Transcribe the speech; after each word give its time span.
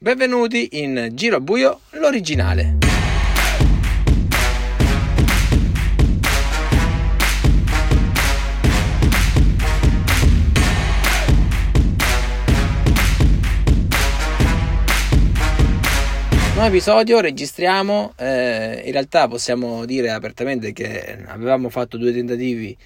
Benvenuti 0.00 0.80
in 0.80 1.10
Giro 1.14 1.40
Buio, 1.40 1.80
l'originale. 1.90 2.76
Nuovo 16.54 16.68
episodio, 16.68 17.18
registriamo, 17.18 18.12
eh, 18.18 18.82
in 18.84 18.92
realtà 18.92 19.26
possiamo 19.26 19.84
dire 19.84 20.12
apertamente 20.12 20.72
che 20.72 21.24
avevamo 21.26 21.70
fatto 21.70 21.96
due 21.96 22.12
tentativi 22.12 22.76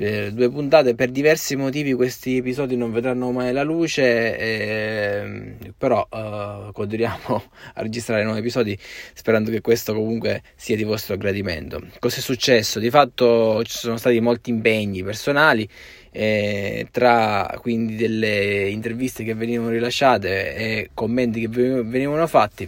per 0.00 0.32
due 0.32 0.48
puntate 0.48 0.94
per 0.94 1.10
diversi 1.10 1.56
motivi 1.56 1.92
questi 1.92 2.38
episodi 2.38 2.74
non 2.74 2.90
vedranno 2.90 3.32
mai 3.32 3.52
la 3.52 3.62
luce 3.62 4.38
eh, 4.38 5.56
però 5.76 6.08
eh, 6.10 6.70
continuiamo 6.72 7.42
a 7.74 7.82
registrare 7.82 8.24
nuovi 8.24 8.38
episodi 8.38 8.78
sperando 9.12 9.50
che 9.50 9.60
questo 9.60 9.92
comunque 9.92 10.42
sia 10.56 10.74
di 10.74 10.84
vostro 10.84 11.18
gradimento 11.18 11.82
cosa 11.98 12.16
è 12.16 12.20
successo? 12.20 12.78
di 12.78 12.88
fatto 12.88 13.62
ci 13.64 13.76
sono 13.76 13.98
stati 13.98 14.18
molti 14.20 14.48
impegni 14.48 15.02
personali 15.02 15.68
eh, 16.10 16.88
tra 16.90 17.58
quindi 17.60 17.96
delle 17.96 18.70
interviste 18.70 19.22
che 19.22 19.34
venivano 19.34 19.68
rilasciate 19.68 20.54
e 20.54 20.90
commenti 20.94 21.40
che 21.40 21.48
venivano 21.48 22.26
fatti 22.26 22.66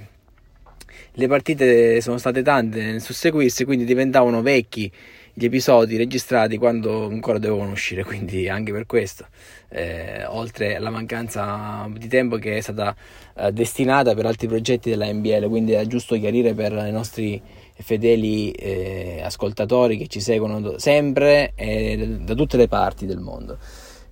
le 1.14 1.26
partite 1.26 2.02
sono 2.02 2.18
state 2.18 2.42
tante 2.42 2.82
nel 2.82 3.00
susseguirsi 3.00 3.64
quindi 3.64 3.86
diventavano 3.86 4.42
vecchi 4.42 4.92
gli 5.34 5.44
episodi 5.46 5.96
registrati 5.96 6.58
quando 6.58 7.06
ancora 7.06 7.38
dovevano 7.38 7.72
uscire, 7.72 8.04
quindi 8.04 8.48
anche 8.48 8.70
per 8.72 8.86
questo, 8.86 9.26
eh, 9.70 10.24
oltre 10.26 10.76
alla 10.76 10.90
mancanza 10.90 11.88
di 11.96 12.06
tempo 12.08 12.36
che 12.36 12.58
è 12.58 12.60
stata 12.60 12.94
eh, 13.36 13.52
destinata 13.52 14.14
per 14.14 14.26
altri 14.26 14.46
progetti 14.46 14.90
della 14.90 15.10
NBL, 15.10 15.48
quindi 15.48 15.72
è 15.72 15.86
giusto 15.86 16.18
chiarire 16.18 16.52
per 16.52 16.72
i 16.72 16.92
nostri 16.92 17.40
fedeli 17.74 18.50
eh, 18.50 19.20
ascoltatori 19.24 19.96
che 19.96 20.06
ci 20.06 20.20
seguono 20.20 20.78
sempre 20.78 21.52
e 21.54 22.18
da 22.20 22.34
tutte 22.34 22.56
le 22.56 22.68
parti 22.68 23.06
del 23.06 23.18
mondo. 23.18 23.58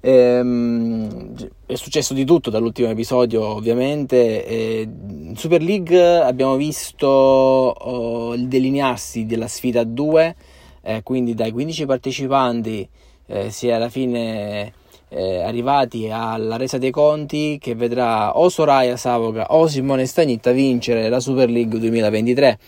Ehm, 0.02 1.34
è 1.66 1.74
successo 1.74 2.14
di 2.14 2.24
tutto 2.24 2.48
dall'ultimo 2.48 2.88
episodio, 2.88 3.44
ovviamente. 3.44 4.46
Eh, 4.46 4.88
in 4.88 5.36
Super 5.36 5.60
League 5.62 6.20
abbiamo 6.20 6.56
visto 6.56 7.06
oh, 7.06 8.34
il 8.34 8.48
delinearsi 8.48 9.26
della 9.26 9.46
sfida 9.46 9.84
2 9.84 10.34
eh, 10.96 11.02
quindi 11.02 11.34
dai 11.34 11.52
15 11.52 11.86
partecipanti 11.86 12.88
eh, 13.26 13.50
si 13.50 13.68
è 13.68 13.72
alla 13.72 13.88
fine 13.88 14.72
eh, 15.08 15.42
arrivati 15.42 16.08
alla 16.10 16.56
resa 16.56 16.78
dei 16.78 16.90
conti 16.90 17.58
che 17.60 17.74
vedrà 17.74 18.36
o 18.36 18.48
Soraya 18.48 18.96
Savoca 18.96 19.46
o 19.50 19.66
Simone 19.66 20.06
Stagnitta 20.06 20.52
vincere 20.52 21.08
la 21.08 21.20
Super 21.20 21.50
League 21.50 21.78
2023. 21.78 22.58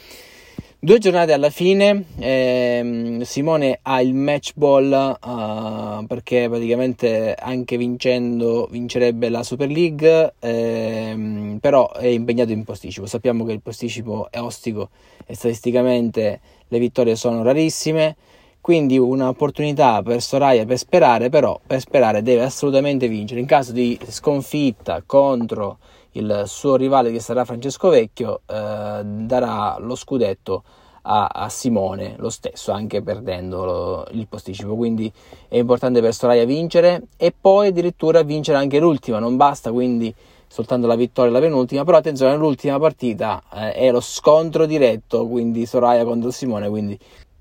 Due 0.85 0.99
giornate 0.99 1.33
alla 1.33 1.51
fine, 1.51 2.07
ehm, 2.19 3.21
Simone 3.21 3.79
ha 3.83 4.01
il 4.01 4.15
match 4.15 4.51
ball 4.57 4.91
uh, 4.91 6.05
perché 6.07 6.49
praticamente 6.49 7.35
anche 7.39 7.77
vincendo 7.77 8.67
vincerebbe 8.69 9.29
la 9.29 9.45
Super 9.45 9.71
League, 9.71 10.35
ehm, 10.41 11.59
però 11.61 11.93
è 11.93 12.09
impegnato 12.09 12.51
in 12.51 12.65
posticipo. 12.65 13.07
Sappiamo 13.07 13.45
che 13.45 13.53
il 13.53 13.61
posticipo 13.61 14.27
è 14.29 14.41
ostico 14.41 14.89
e 15.25 15.37
statisticamente 15.37 16.41
le 16.67 16.79
vittorie 16.81 17.15
sono 17.15 17.45
rarissime, 17.45 18.17
quindi 18.61 18.99
un'opportunità 18.99 20.03
per 20.03 20.21
Soraya 20.21 20.65
per 20.65 20.79
sperare, 20.79 21.29
però 21.29 21.61
per 21.65 21.79
sperare 21.79 22.23
deve 22.23 22.43
assolutamente 22.43 23.07
vincere. 23.07 23.39
In 23.39 23.47
caso 23.47 23.71
di 23.71 23.97
sconfitta 24.09 25.05
contro 25.07 25.79
il 26.13 26.45
suo 26.47 26.77
rivale 26.77 27.11
che 27.11 27.21
sarà 27.21 27.45
Francesco 27.45 27.89
Vecchio, 27.89 28.41
eh, 28.47 29.03
darà 29.05 29.77
lo 29.79 29.95
scudetto 29.95 30.63
a, 31.03 31.27
a, 31.27 31.49
Simone 31.49 32.15
lo 32.19 32.31
stesso, 32.31 32.73
anche 32.73 33.03
perdendo 33.03 33.65
lo, 33.65 34.07
il 34.13 34.27
posticipo. 34.29 34.75
Quindi 34.77 35.13
è 35.49 35.57
importante 35.57 36.01
per 36.01 36.15
Soraya 36.15 36.45
vincere 36.45 37.05
e 37.17 37.33
poi 37.39 37.69
addirittura 37.69 38.23
vincere 38.23 38.59
anche 38.59 38.79
l'ultima, 38.79 39.19
non 39.19 39.37
basta 39.37 39.73
quindi 39.73 40.15
soltanto 40.53 40.87
la 40.87 40.97
vittoria 40.97 41.33
la 41.33 41.41
penultima, 41.41 41.83
però 41.83 41.97
attenzione, 41.97 42.37
l'ultima 42.37 42.79
partita 42.79 43.43
eh, 43.55 43.73
è 43.73 43.91
lo 43.91 44.01
scontro 44.01 44.67
diretto, 44.67 45.27
quindi 45.27 45.65
Soraya 45.65 46.05
contro 46.05 46.31
Simone, 46.31 46.69
quindi, 46.69 46.99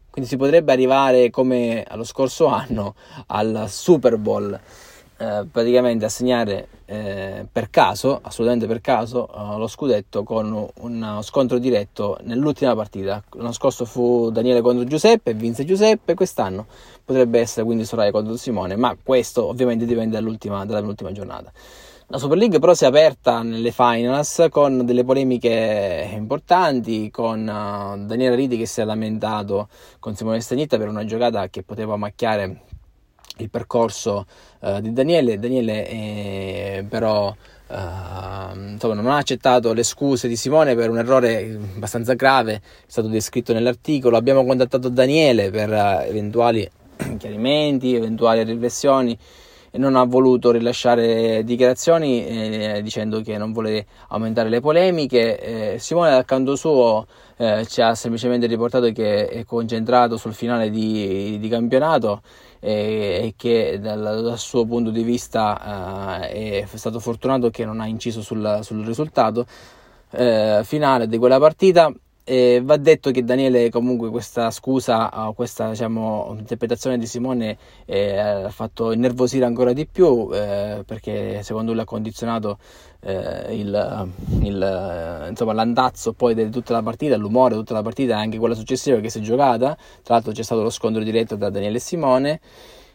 quindi 0.10 0.30
si 0.30 0.38
potrebbe 0.38 0.72
arrivare 0.72 1.30
come 1.30 1.84
allo 1.86 2.06
scorso 2.06 2.46
anno 2.46 2.96
al 3.28 3.66
Super 3.68 4.16
Bowl. 4.18 4.58
Eh, 5.22 5.46
praticamente 5.52 6.04
assegnare 6.04 6.68
eh, 6.86 7.46
per 7.50 7.70
caso, 7.70 8.20
assolutamente 8.24 8.66
per 8.66 8.82
caso, 8.82 9.30
uh, 9.32 9.60
lo 9.60 9.68
scudetto 9.68 10.24
con 10.24 10.68
uno 10.74 11.22
scontro 11.22 11.60
diretto 11.60 12.18
nell'ultima 12.24 12.74
partita. 12.74 13.24
L'anno 13.34 13.52
scorso 13.52 13.86
fu 13.86 14.32
Daniele 14.32 14.62
contro 14.62 14.84
Giuseppe, 14.84 15.36
vinse 15.36 15.64
Giuseppe, 15.64 16.16
quest'anno 16.16 16.66
potrebbe 17.06 17.40
essere 17.40 17.66
quindi 17.66 17.86
Soraya 17.86 18.10
contro 18.10 18.36
Simone, 18.36 18.76
ma 18.78 18.98
questo 19.02 19.46
ovviamente 19.46 19.86
dipende 19.86 20.16
dall'ultima, 20.16 20.66
dalla 20.66 20.80
penultima 20.80 21.12
giornata. 21.12 21.52
La 22.08 22.18
Super 22.18 22.40
League 22.40 22.58
però 22.58 22.74
si 22.74 22.86
è 22.86 22.88
aperta 22.88 23.44
nelle 23.44 23.72
finals 23.72 24.48
con 24.50 24.84
delle 24.86 25.04
polemiche 25.04 26.10
importanti, 26.14 27.12
con 27.12 27.42
uh, 27.42 28.06
Daniele 28.08 28.36
Ridi 28.36 28.58
che 28.58 28.66
si 28.66 28.82
è 28.82 28.86
lamentato 28.86 29.68
con 30.00 30.16
Simone 30.16 30.42
Stagnitta 30.42 30.78
per 30.78 30.88
una 30.88 31.06
giocata 31.06 31.48
che 31.50 31.62
poteva 31.62 31.96
macchiare 31.96 32.64
il 33.42 33.50
percorso 33.50 34.26
uh, 34.60 34.80
di 34.80 34.94
Daniele. 34.94 35.40
Daniele 35.40 35.88
eh, 35.88 36.86
però 36.88 37.28
uh, 37.28 38.58
insomma, 38.58 38.94
non 38.94 39.08
ha 39.08 39.18
accettato 39.18 39.74
le 39.74 39.84
scuse 39.84 40.28
di 40.28 40.36
Simone 40.36 40.76
per 40.76 40.90
un 40.90 40.98
errore 40.98 41.60
abbastanza 41.76 42.14
grave, 42.14 42.54
è 42.54 42.62
stato 42.88 43.08
descritto 43.08 43.54
nell'articolo. 43.54 44.18
Abbiamo 44.18 44.46
contattato 44.46 44.90
Daniele 44.90 45.50
per 45.50 45.70
uh, 45.70 46.08
eventuali 46.08 46.70
chiarimenti, 47.18 47.96
eventuali 47.96 48.44
riflessioni 48.44 49.18
non 49.74 49.96
ha 49.96 50.04
voluto 50.04 50.52
rilasciare 50.52 51.44
dichiarazioni 51.44 52.26
eh, 52.26 52.82
dicendo 52.84 53.22
che 53.22 53.38
non 53.38 53.52
vuole 53.54 53.86
aumentare 54.10 54.50
le 54.50 54.60
polemiche. 54.60 55.74
Eh, 55.74 55.80
Simone 55.80 56.12
dal 56.12 56.26
canto 56.26 56.56
suo 56.56 57.06
eh, 57.38 57.66
ci 57.68 57.82
ha 57.82 57.96
semplicemente 57.96 58.48
riportato 58.48 58.92
che 58.92 59.28
è 59.28 59.46
concentrato 59.46 60.18
sul 60.18 60.34
finale 60.34 60.70
di, 60.70 61.38
di 61.40 61.48
campionato 61.48 62.22
e 62.64 63.34
che 63.38 63.80
dal, 63.82 64.00
dal, 64.00 64.38
suo 64.38 64.66
punto 64.66 64.92
di 64.92 65.02
vista 65.02 66.30
eh, 66.30 66.68
è 66.72 66.78
stato 66.78 67.00
fortunato 67.00 67.50
che 67.50 67.66
non 67.66 67.80
ha 67.80 67.88
inciso 67.88 68.22
sul, 68.22 68.60
sul 68.62 68.86
risultato 68.86 69.48
eh, 70.12 70.62
finale 70.64 71.08
di 71.08 71.18
quella 71.18 71.40
partita 71.40 71.92
eh, 72.24 72.62
va 72.64 72.78
detto 72.78 73.12
che 73.12 73.24
Daniele 73.24 73.70
comunque 73.70 74.10
questa 74.10 74.52
scusa, 74.52 75.10
questa 75.36 75.70
diciamo, 75.70 76.36
interpretazione 76.38 76.98
di 76.98 77.06
Simone 77.08 77.58
eh, 77.86 78.18
ha 78.18 78.50
fatto 78.50 78.92
innervosire 78.92 79.46
ancora 79.46 79.74
di 79.74 79.88
più 79.88 80.30
eh, 80.34 80.84
perché 80.86 81.42
secondo 81.44 81.72
lui 81.72 81.82
ha 81.82 81.86
condizionato 81.86 82.58
eh, 83.02 83.56
il, 83.56 84.10
il, 84.42 85.28
insomma, 85.30 85.54
l'andazzo 85.54 86.14
poi 86.14 86.36
di 86.36 86.50
tutta 86.50 86.74
la 86.74 86.84
partita, 86.84 87.18
l'umore 87.18 87.54
di 87.54 87.60
tutta 87.60 87.74
la 87.74 87.82
partita 87.82 88.14
e 88.14 88.18
anche 88.18 88.38
quella 88.38 88.56
successiva 88.56 89.00
che 89.00 89.10
si 89.10 89.20
è 89.20 89.22
giocata. 89.22 89.76
Tra 90.04 90.16
l'altro 90.16 90.32
c'è 90.32 90.44
stato 90.44 90.62
lo 90.62 90.70
scontro 90.70 91.04
diretto 91.04 91.38
tra 91.38 91.50
Daniele 91.50 91.78
e 91.78 91.82
Simone. 91.82 92.40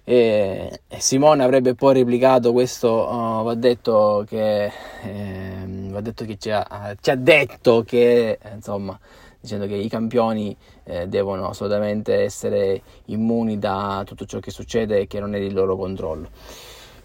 E 0.09 0.83
Simone 0.99 1.43
avrebbe 1.43 1.75
poi 1.75 1.95
replicato 1.95 2.53
questo, 2.53 3.09
uh, 3.09 3.43
va 3.43 3.55
detto 3.55 4.25
che, 4.25 4.67
eh, 5.03 5.67
va 5.89 6.01
detto 6.01 6.25
che 6.25 6.37
ci, 6.39 6.49
ha, 6.53 6.95
ci 7.01 7.11
ha 7.11 7.17
detto 7.17 7.83
che, 7.83 8.39
insomma, 8.55 8.97
dicendo 9.41 9.67
che 9.67 9.75
i 9.75 9.89
campioni 9.89 10.57
eh, 10.85 11.09
devono 11.09 11.49
assolutamente 11.49 12.15
essere 12.23 12.83
immuni 13.07 13.59
da 13.59 14.05
tutto 14.07 14.27
ciò 14.27 14.39
che 14.39 14.53
succede 14.53 15.01
e 15.01 15.07
che 15.09 15.19
non 15.19 15.35
è 15.35 15.41
di 15.41 15.51
loro 15.51 15.75
controllo. 15.77 16.29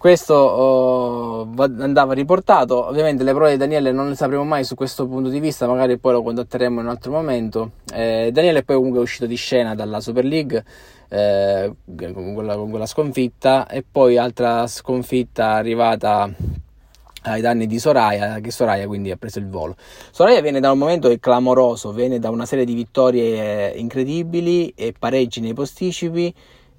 Questo 0.02 0.34
oh, 0.34 1.48
andava 1.60 2.14
riportato, 2.14 2.88
ovviamente 2.88 3.24
le 3.24 3.34
parole 3.34 3.52
di 3.52 3.58
Daniele 3.58 3.92
non 3.92 4.10
le 4.10 4.16
sapremo 4.16 4.44
mai 4.44 4.64
su 4.64 4.74
questo 4.74 5.06
punto 5.06 5.30
di 5.30 5.40
vista, 5.40 5.68
magari 5.68 6.00
poi 6.00 6.14
lo 6.14 6.24
contatteremo 6.24 6.80
in 6.80 6.88
un 6.88 6.92
altro 6.92 7.12
momento. 7.12 7.74
Eh, 7.94 8.32
Daniele 8.34 8.64
poi 8.64 8.78
comunque 8.78 9.00
uscito 9.00 9.28
di 9.28 9.36
scena 9.36 9.76
dalla 9.76 10.00
Super 10.00 10.26
League 10.26 10.66
eh, 11.08 11.72
con, 11.86 12.34
quella, 12.34 12.56
con 12.56 12.72
quella 12.72 12.88
sconfitta 12.88 13.68
e 13.68 13.84
poi 13.84 14.18
altra 14.18 14.66
sconfitta 14.66 15.52
arrivata 15.52 16.28
ai 17.26 17.42
danni 17.42 17.68
di 17.68 17.78
Soraya, 17.78 18.40
che 18.40 18.50
Soraya 18.50 18.88
quindi 18.88 19.12
ha 19.12 19.18
preso 19.18 19.38
il 19.38 19.50
volo. 19.50 19.76
Soraya 20.10 20.42
viene 20.42 20.60
da 20.60 20.72
un 20.72 20.80
momento 20.80 21.16
clamoroso, 21.20 21.92
viene 21.92 22.18
da 22.18 22.32
una 22.32 22.48
serie 22.48 22.66
di 22.66 22.74
vittorie 22.74 23.70
incredibili 23.76 24.74
e 24.76 24.96
pareggi 24.98 25.42
nei 25.42 25.54
posticipi 25.54 26.34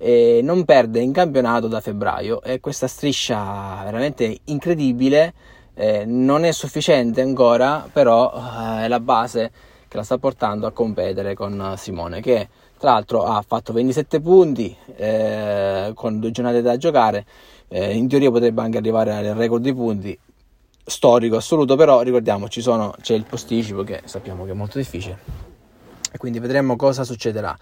e 0.05 0.41
non 0.43 0.65
perde 0.65 0.99
in 0.99 1.13
campionato 1.13 1.69
da 1.69 1.81
febbraio. 1.81 2.43
E 2.43 2.59
questa 2.59 2.89
striscia 2.89 3.83
veramente 3.85 4.41
incredibile 4.47 5.33
eh, 5.75 6.05
non 6.05 6.45
è 6.45 6.51
sufficiente 6.51 7.21
ancora, 7.21 7.89
però 7.91 8.33
eh, 8.35 8.85
è 8.85 8.89
la 8.89 8.99
base 8.99 9.53
che 9.87 9.97
la 9.97 10.03
sta 10.03 10.19
portando 10.19 10.67
a 10.67 10.73
competere 10.73 11.35
con 11.35 11.75
Simone 11.77 12.21
che 12.21 12.49
tra 12.79 12.95
l'altro 12.95 13.23
ha 13.23 13.45
fatto 13.47 13.73
27 13.73 14.21
punti 14.21 14.77
eh, 14.97 15.93
con 15.95 16.19
due 16.19 16.33
giornate 16.33 16.63
da 16.63 16.77
giocare, 16.77 17.25
eh, 17.69 17.95
in 17.95 18.09
teoria 18.09 18.29
potrebbe 18.33 18.61
anche 18.61 18.79
arrivare 18.79 19.15
al 19.15 19.37
record 19.37 19.63
di 19.63 19.73
punti. 19.73 20.19
Storico 20.85 21.37
assoluto, 21.37 21.77
però 21.77 22.01
ricordiamoci, 22.01 22.61
sono, 22.61 22.93
c'è 23.01 23.15
il 23.15 23.25
posticipo 23.25 23.85
che 23.85 24.01
sappiamo 24.07 24.45
che 24.45 24.51
è 24.51 24.55
molto 24.55 24.79
difficile. 24.79 25.17
E 26.11 26.19
quindi 26.19 26.41
vedremo 26.41 26.75
cosa 26.75 27.05
succederà. 27.05 27.57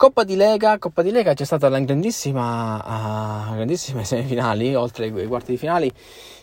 Coppa 0.00 0.24
di 0.24 0.34
Lega, 0.34 0.78
Coppa 0.78 1.02
di 1.02 1.10
Lega 1.10 1.34
c'è 1.34 1.44
stata 1.44 1.68
la 1.68 1.78
grandissima, 1.78 3.50
uh, 3.50 3.54
grandissime 3.56 4.02
semifinali, 4.02 4.74
oltre 4.74 5.12
ai 5.12 5.26
quarti 5.26 5.50
di 5.50 5.58
finali, 5.58 5.92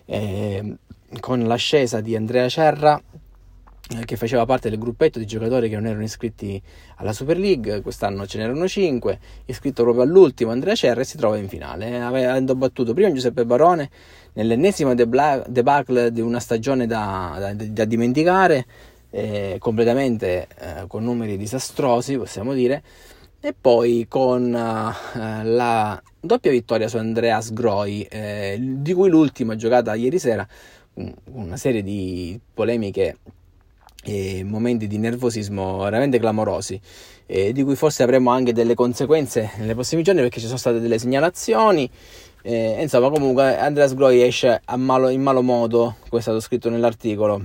eh, 0.06 0.75
con 1.19 1.39
l'ascesa 1.39 2.00
di 2.00 2.15
Andrea 2.15 2.48
Cerra 2.50 3.01
eh, 3.95 4.06
che 4.06 4.15
faceva 4.15 4.45
parte 4.45 4.69
del 4.69 4.77
gruppetto 4.77 5.18
di 5.18 5.25
giocatori 5.25 5.69
che 5.69 5.75
non 5.75 5.88
erano 5.88 6.04
iscritti 6.04 6.62
alla 6.98 7.13
Super 7.13 7.39
League, 7.39 7.81
quest'anno 7.81 8.27
ce 8.27 8.38
n'erano 8.38 8.68
5, 8.68 9.19
iscritto 9.45 9.81
proprio 9.81 10.04
all'ultimo 10.04 10.51
Andrea 10.51 10.75
Cerra 10.75 11.01
e 11.01 11.06
si 11.06 11.18
trova 11.18 11.38
in 11.38 11.50
finale, 11.50 12.00
avendo 12.00 12.54
battuto 12.54 12.94
prima 12.94 13.12
Giuseppe 13.12 13.44
Barone 13.44 13.89
nell'ennesima 14.33 14.94
debacle 14.94 16.12
di 16.12 16.21
una 16.21 16.39
stagione 16.39 16.86
da, 16.86 17.36
da, 17.39 17.54
da 17.56 17.86
dimenticare, 17.86 18.65
eh, 19.09 19.56
completamente 19.57 20.48
eh, 20.59 20.86
con 20.86 21.04
numeri 21.04 21.38
disastrosi 21.38 22.18
possiamo 22.18 22.54
dire, 22.54 22.83
e 23.39 23.53
poi 23.59 24.05
con 24.09 24.45
uh, 24.45 25.43
la 25.43 26.01
doppia 26.19 26.51
vittoria 26.51 26.87
su 26.87 26.97
Andreas 26.97 27.53
Groi, 27.53 28.03
eh, 28.03 28.57
di 28.59 28.93
cui 28.93 29.09
l'ultima 29.09 29.55
giocata 29.55 29.93
ieri 29.93 30.19
sera, 30.19 30.47
una 31.31 31.57
serie 31.57 31.83
di 31.83 32.39
polemiche 32.53 33.17
e 34.03 34.43
momenti 34.43 34.87
di 34.87 34.97
nervosismo 34.97 35.77
veramente 35.79 36.17
clamorosi, 36.17 36.79
eh, 37.25 37.51
di 37.51 37.63
cui 37.63 37.75
forse 37.75 38.03
avremo 38.03 38.31
anche 38.31 38.53
delle 38.53 38.73
conseguenze 38.73 39.51
nei 39.57 39.73
prossimi 39.73 40.01
giorni 40.01 40.21
perché 40.21 40.39
ci 40.39 40.45
sono 40.45 40.57
state 40.57 40.79
delle 40.79 40.97
segnalazioni. 40.97 41.89
Eh, 42.41 42.81
insomma, 42.81 43.09
comunque 43.09 43.57
Andreas 43.57 43.93
Groi 43.93 44.23
esce 44.23 44.61
malo, 44.75 45.09
in 45.09 45.21
malo 45.21 45.41
modo, 45.41 45.97
questo 46.07 46.17
è 46.17 46.21
stato 46.21 46.39
scritto 46.39 46.69
nell'articolo, 46.69 47.43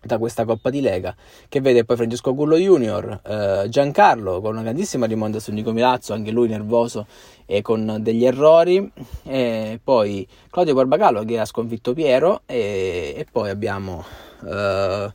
da 0.00 0.18
questa 0.18 0.44
Coppa 0.44 0.70
di 0.70 0.80
Lega, 0.80 1.14
che 1.48 1.60
vede 1.60 1.84
poi 1.84 1.96
Francesco 1.96 2.34
Gullo 2.34 2.56
Junior, 2.56 3.20
eh, 3.24 3.68
Giancarlo 3.68 4.40
con 4.40 4.52
una 4.52 4.62
grandissima 4.62 5.06
rimonta 5.06 5.40
su 5.40 5.52
Nico 5.52 5.72
Milazzo, 5.72 6.12
anche 6.12 6.30
lui 6.30 6.48
nervoso 6.48 7.06
e 7.46 7.62
con 7.62 7.98
degli 8.00 8.24
errori, 8.24 8.90
e 9.24 9.80
poi 9.82 10.26
Claudio 10.50 10.74
Barbagallo 10.74 11.24
che 11.24 11.38
ha 11.38 11.44
sconfitto 11.44 11.92
Piero 11.94 12.42
e, 12.46 13.14
e 13.16 13.26
poi 13.30 13.50
abbiamo... 13.50 14.04
Eh, 14.46 15.12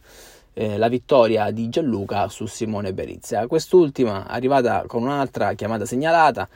eh, 0.53 0.77
la 0.77 0.87
vittoria 0.87 1.49
di 1.51 1.67
Gianluca 1.69 2.27
su 2.29 2.45
Simone 2.45 2.93
Berizia. 2.93 3.47
Quest'ultima 3.47 4.27
arrivata 4.27 4.83
con 4.87 5.03
un'altra 5.03 5.53
chiamata 5.53 5.85
segnalata, 5.85 6.47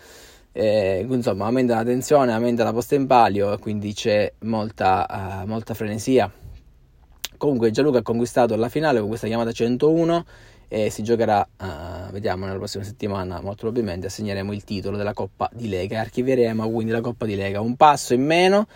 eh, 0.52 1.06
insomma 1.08 1.46
aumenta 1.46 1.76
la 1.76 1.84
tensione, 1.84 2.34
aumenta 2.34 2.64
la 2.64 2.74
posta 2.74 2.96
in 2.96 3.08
palio 3.08 3.54
e 3.54 3.60
quindi 3.60 3.94
c'è 3.94 4.32
molta, 4.40 5.42
uh, 5.44 5.48
molta 5.48 5.74
frenesia. 5.74 6.32
Comunque 7.38 7.72
Gianluca 7.72 8.00
ha 8.00 8.04
conquistato 8.04 8.56
la 8.56 8.70
finale 8.70 9.00
con 9.00 9.08
questa 9.08 9.28
chiamata 9.28 9.52
101 9.52 10.26
e 10.68 10.90
si 10.90 11.02
giocherà, 11.02 11.48
uh, 11.60 12.12
vediamo 12.12 12.46
nella 12.46 12.58
prossima 12.58 12.84
settimana, 12.84 13.40
molto 13.40 13.62
probabilmente 13.62 14.08
assegneremo 14.08 14.52
il 14.52 14.64
titolo 14.64 14.98
della 14.98 15.14
Coppa 15.14 15.50
di 15.54 15.70
Lega 15.70 15.96
e 15.96 16.00
archivieremo 16.00 16.70
quindi 16.70 16.92
la 16.92 17.02
Coppa 17.02 17.26
di 17.26 17.36
Lega. 17.36 17.62
Un 17.62 17.76
passo 17.76 18.14
in 18.14 18.26
meno 18.26 18.68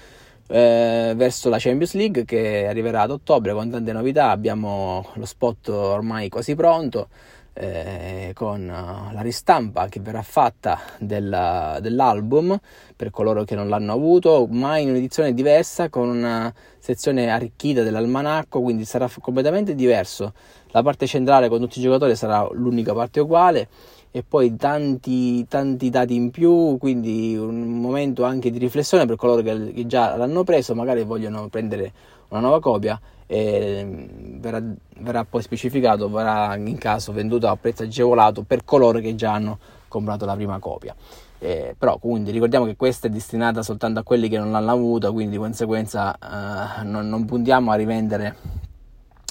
eh, 0.48 1.14
verso 1.16 1.50
la 1.50 1.58
Champions 1.60 1.94
League 1.94 2.26
che 2.26 2.68
arriverà 2.68 3.02
ad 3.02 3.12
ottobre 3.12 3.54
con 3.54 3.70
tante 3.70 3.92
novità. 3.92 4.30
Abbiamo 4.30 5.06
lo 5.14 5.26
spot 5.26 5.68
ormai 5.70 6.30
quasi 6.30 6.56
pronto. 6.56 7.10
Eh, 7.54 8.32
con 8.34 8.62
uh, 8.62 9.14
la 9.14 9.20
ristampa 9.20 9.90
che 9.90 10.00
verrà 10.00 10.22
fatta 10.22 10.80
della, 10.98 11.80
dell'album 11.82 12.58
per 12.96 13.10
coloro 13.10 13.44
che 13.44 13.56
non 13.56 13.68
l'hanno 13.68 13.92
avuto, 13.92 14.48
ma 14.50 14.78
in 14.78 14.90
un'edizione 14.90 15.34
diversa 15.34 15.90
con 15.90 16.08
una 16.08 16.54
sezione 16.80 17.30
arricchita 17.30 17.84
dell'almanacco, 17.84 18.62
quindi 18.62 18.86
sarà 18.86 19.10
completamente 19.20 19.76
diverso. 19.76 20.34
La 20.68 20.82
parte 20.82 21.06
centrale 21.08 21.50
con 21.50 21.60
tutti 21.60 21.80
i 21.80 21.82
giocatori 21.82 22.16
sarà 22.16 22.48
l'unica 22.54 22.94
parte 22.94 23.20
uguale 23.20 23.68
e 24.12 24.24
poi 24.24 24.56
tanti, 24.56 25.46
tanti 25.48 25.90
dati 25.90 26.16
in 26.16 26.32
più, 26.32 26.78
quindi 26.78 27.36
un 27.36 27.80
momento 27.82 28.24
anche 28.24 28.50
di 28.50 28.60
riflessione 28.60 29.06
per 29.06 29.18
coloro 29.18 29.42
che, 29.42 29.74
che 29.74 29.88
già 29.88 30.16
l'hanno 30.16 30.44
preso, 30.44 30.74
magari 30.74 31.04
vogliono 31.04 31.50
prendere 31.50 31.92
una 32.32 32.42
nuova 32.42 32.60
copia 32.60 33.00
e 33.26 33.84
mm, 33.86 34.40
verrà, 34.40 34.62
verrà, 35.00 35.24
poi 35.24 35.42
specificato, 35.42 36.10
verrà 36.10 36.56
in 36.58 36.78
caso 36.78 37.14
venduto 37.14 37.48
a 37.48 37.56
prezzo 37.56 37.84
agevolato 37.84 38.44
per 38.44 38.66
coloro 38.66 39.00
che 39.00 39.16
già 39.16 39.34
hanno 39.34 39.60
comprato 39.88 40.26
la 40.26 40.36
prima 40.36 40.60
copia. 40.60 40.96
Eh, 41.44 41.76
però 41.78 41.98
quindi 41.98 42.30
ricordiamo 42.30 42.66
che 42.66 42.76
questa 42.76 43.08
è 43.08 43.10
destinata 43.10 43.64
soltanto 43.64 44.00
a 44.00 44.04
quelli 44.04 44.30
che 44.30 44.38
non 44.38 44.52
l'hanno 44.52 44.72
avuta, 44.72 45.12
quindi 45.12 45.32
di 45.32 45.38
conseguenza 45.38 46.14
eh, 46.16 46.84
non, 46.84 47.10
non 47.10 47.26
puntiamo 47.26 47.72
a 47.72 47.76
rivendere 47.76 48.36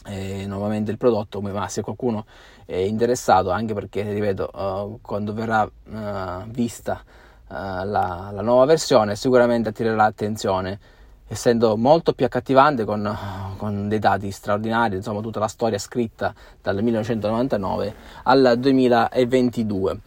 eh, 0.06 0.46
nuovamente 0.46 0.90
il 0.90 0.96
prodotto, 0.96 1.40
ma 1.40 1.68
se 1.68 1.82
qualcuno 1.82 2.24
è 2.64 2.76
interessato, 2.76 3.50
anche 3.50 3.74
perché, 3.74 4.02
ripeto, 4.02 4.50
uh, 4.52 4.98
quando 5.02 5.32
verrà 5.32 5.62
uh, 5.62 6.48
vista 6.48 7.02
uh, 7.48 7.54
la, 7.54 8.30
la, 8.32 8.42
nuova 8.42 8.64
versione, 8.64 9.14
sicuramente 9.16 9.68
attirerà 9.68 9.96
l'attenzione, 9.96 10.78
essendo 11.32 11.76
molto 11.76 12.12
più 12.12 12.24
accattivante 12.24 12.84
con, 12.84 13.16
con, 13.56 13.86
dei 13.88 14.00
dati 14.00 14.32
straordinari, 14.32 14.96
insomma 14.96 15.20
tutta 15.20 15.38
la 15.38 15.46
storia 15.46 15.78
scritta 15.78 16.34
dal 16.60 16.82
1999 16.82 17.94
al 18.24 18.54
2022. 18.58 19.98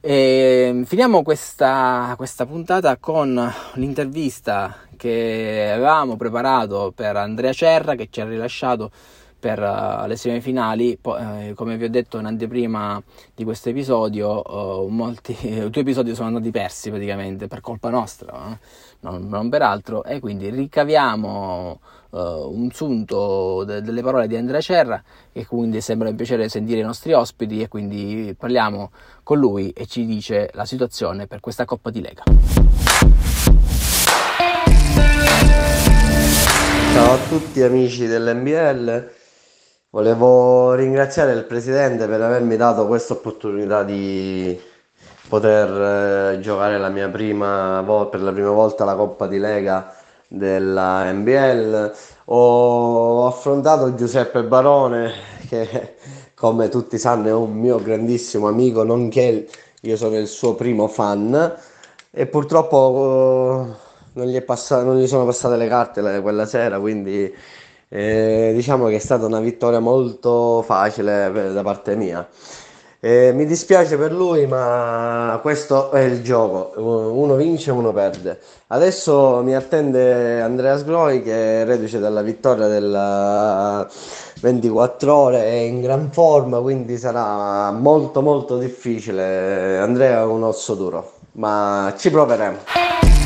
E 0.00 0.82
finiamo 0.86 1.22
questa, 1.22 2.14
questa 2.16 2.46
puntata 2.46 2.96
con 2.96 3.52
l'intervista 3.74 4.76
che 4.96 5.72
avevamo 5.74 6.16
preparato 6.16 6.90
per 6.94 7.16
Andrea 7.16 7.52
Cerra 7.52 7.94
che 7.94 8.08
ci 8.10 8.22
ha 8.22 8.24
rilasciato 8.24 8.90
per 9.40 9.58
uh, 9.58 10.06
le 10.06 10.16
semifinali. 10.16 10.98
Poi, 11.00 11.48
eh, 11.48 11.54
come 11.54 11.76
vi 11.76 11.84
ho 11.84 11.90
detto 11.90 12.18
in 12.18 12.26
anteprima 12.26 13.02
di 13.34 13.42
questo 13.42 13.70
episodio, 13.70 14.42
uh, 14.46 14.86
molti, 14.88 15.34
due 15.68 15.80
episodi 15.80 16.14
sono 16.14 16.28
andati 16.28 16.50
persi 16.50 16.90
praticamente 16.90 17.48
per 17.48 17.60
colpa 17.60 17.88
nostra, 17.88 18.52
eh? 18.52 18.58
non, 19.00 19.26
non, 19.28 19.48
per 19.48 19.62
altro, 19.62 20.04
e 20.04 20.20
quindi 20.20 20.50
ricaviamo 20.50 21.80
uh, 22.10 22.18
un 22.18 22.70
sunto 22.70 23.64
de- 23.64 23.80
delle 23.80 24.02
parole 24.02 24.28
di 24.28 24.36
Andrea 24.36 24.60
Cerra 24.60 25.02
e 25.32 25.46
quindi 25.46 25.80
sembra 25.80 26.10
un 26.10 26.16
piacere 26.16 26.48
sentire 26.48 26.80
i 26.80 26.84
nostri 26.84 27.12
ospiti 27.12 27.62
e 27.62 27.68
quindi 27.68 28.34
parliamo 28.38 28.90
con 29.22 29.38
lui 29.38 29.70
e 29.70 29.86
ci 29.86 30.04
dice 30.04 30.50
la 30.52 30.66
situazione 30.66 31.26
per 31.26 31.40
questa 31.40 31.64
Coppa 31.64 31.90
di 31.90 32.00
Lega. 32.00 32.22
Ciao 36.92 37.12
a 37.12 37.18
tutti 37.28 37.62
amici 37.62 38.06
dell'NBL, 38.06 39.10
volevo 39.90 40.74
ringraziare 40.74 41.32
il 41.32 41.44
Presidente 41.44 42.06
per 42.06 42.20
avermi 42.20 42.56
dato 42.56 42.86
questa 42.86 43.14
opportunità 43.14 43.82
di 43.82 44.58
poter 45.28 46.34
eh, 46.34 46.40
giocare 46.40 46.78
la 46.78 46.88
mia 46.88 47.08
prima 47.08 47.80
vo- 47.82 48.08
per 48.08 48.22
la 48.22 48.32
prima 48.32 48.50
volta 48.50 48.84
la 48.84 48.94
Coppa 48.94 49.26
di 49.26 49.38
Lega 49.38 49.94
della 50.28 51.10
NBL. 51.12 51.92
Ho 52.26 53.26
affrontato 53.26 53.94
Giuseppe 53.94 54.44
Barone 54.44 55.12
che 55.48 55.96
come 56.34 56.68
tutti 56.68 56.98
sanno 56.98 57.28
è 57.28 57.32
un 57.32 57.52
mio 57.52 57.82
grandissimo 57.82 58.48
amico, 58.48 58.84
nonché 58.84 59.48
io 59.82 59.96
sono 59.96 60.16
il 60.16 60.26
suo 60.28 60.54
primo 60.54 60.88
fan 60.88 61.54
e 62.10 62.26
purtroppo... 62.26 63.76
Eh, 63.86 63.88
non 64.12 64.26
gli, 64.26 64.42
passato, 64.42 64.84
non 64.84 64.98
gli 64.98 65.06
sono 65.06 65.24
passate 65.24 65.56
le 65.56 65.68
carte 65.68 66.20
quella 66.20 66.44
sera, 66.44 66.80
quindi 66.80 67.32
eh, 67.92 68.52
diciamo 68.54 68.86
che 68.86 68.96
è 68.96 68.98
stata 69.00 69.26
una 69.26 69.40
vittoria 69.40 69.80
molto 69.80 70.62
facile 70.62 71.52
da 71.52 71.62
parte 71.62 71.96
mia. 71.96 72.26
Eh, 73.02 73.32
mi 73.34 73.46
dispiace 73.46 73.96
per 73.96 74.12
lui, 74.12 74.46
ma 74.46 75.38
questo 75.42 75.90
è 75.90 76.00
il 76.00 76.22
gioco. 76.22 76.72
Uno 76.76 77.34
vince, 77.34 77.70
uno 77.70 77.92
perde. 77.92 78.38
Adesso 78.68 79.40
mi 79.42 79.54
attende 79.54 80.40
Andreas 80.40 80.84
Groi 80.84 81.22
che 81.22 81.62
è 81.62 81.64
reduce 81.64 81.98
dalla 81.98 82.20
vittoria 82.22 82.68
della 82.68 83.88
24 84.42 85.14
ore, 85.14 85.44
è 85.44 85.54
in 85.54 85.80
gran 85.80 86.10
forma, 86.12 86.60
quindi 86.60 86.98
sarà 86.98 87.72
molto 87.72 88.20
molto 88.22 88.58
difficile. 88.58 89.78
Andrea 89.78 90.20
è 90.20 90.24
un 90.24 90.42
osso 90.44 90.74
duro, 90.74 91.12
ma 91.32 91.94
ci 91.96 92.10
proveremo. 92.10 93.19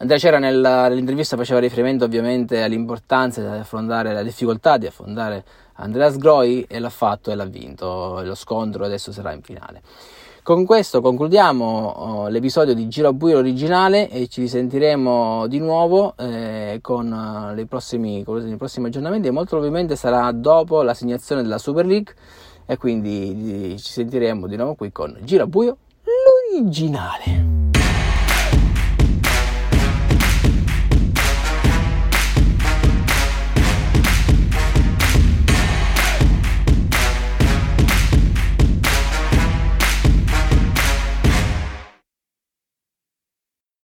Andrea 0.00 0.18
C'era 0.18 0.38
nell'intervista 0.38 1.36
faceva 1.36 1.58
riferimento 1.58 2.04
ovviamente 2.04 2.62
all'importanza 2.62 3.40
di 3.40 3.58
affrontare 3.58 4.12
la 4.12 4.22
difficoltà 4.22 4.76
di 4.76 4.86
affrontare 4.86 5.44
Andreas 5.74 6.16
Groi 6.18 6.64
e 6.68 6.78
l'ha 6.78 6.88
fatto 6.88 7.32
e 7.32 7.34
l'ha 7.34 7.44
vinto. 7.44 8.22
Lo 8.22 8.36
scontro 8.36 8.84
adesso 8.84 9.10
sarà 9.10 9.32
in 9.32 9.42
finale. 9.42 9.82
Con 10.44 10.64
questo 10.64 11.00
concludiamo 11.00 11.64
oh, 11.64 12.28
l'episodio 12.28 12.74
di 12.74 12.86
Giro 12.86 13.08
a 13.08 13.12
Buio 13.12 13.38
originale 13.38 14.08
e 14.08 14.28
ci 14.28 14.40
risentiremo 14.40 15.48
di 15.48 15.58
nuovo 15.58 16.14
eh, 16.16 16.78
con, 16.80 17.56
uh, 17.56 17.66
prossimi, 17.66 18.22
con, 18.22 18.48
i 18.48 18.56
prossimi 18.56 18.86
aggiornamenti 18.86 19.28
molto 19.30 19.50
probabilmente 19.50 19.96
sarà 19.96 20.30
dopo 20.30 20.82
l'assegnazione 20.82 21.42
della 21.42 21.58
Super 21.58 21.84
League 21.84 22.14
e 22.66 22.76
quindi 22.76 23.76
ci 23.78 23.92
sentiremo 23.92 24.46
di 24.46 24.54
nuovo 24.54 24.76
qui 24.76 24.92
con 24.92 25.18
Giro 25.22 25.42
a 25.42 25.46
Buio 25.48 25.76
l'originale. 26.54 27.57